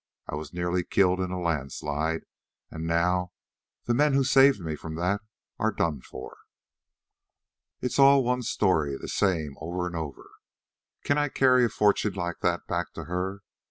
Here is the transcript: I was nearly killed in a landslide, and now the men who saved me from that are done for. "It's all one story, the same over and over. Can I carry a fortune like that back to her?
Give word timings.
I 0.27 0.33
was 0.33 0.51
nearly 0.51 0.83
killed 0.83 1.19
in 1.19 1.29
a 1.29 1.39
landslide, 1.39 2.21
and 2.71 2.87
now 2.87 3.33
the 3.85 3.93
men 3.93 4.13
who 4.13 4.23
saved 4.23 4.59
me 4.59 4.75
from 4.75 4.95
that 4.95 5.21
are 5.59 5.71
done 5.71 6.01
for. 6.01 6.39
"It's 7.81 7.99
all 7.99 8.23
one 8.23 8.41
story, 8.41 8.97
the 8.97 9.07
same 9.07 9.53
over 9.61 9.85
and 9.85 9.95
over. 9.95 10.27
Can 11.03 11.19
I 11.19 11.29
carry 11.29 11.65
a 11.65 11.69
fortune 11.69 12.13
like 12.13 12.39
that 12.39 12.65
back 12.65 12.93
to 12.93 13.03
her? 13.03 13.41